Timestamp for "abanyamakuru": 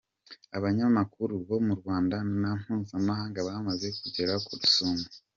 0.57-1.33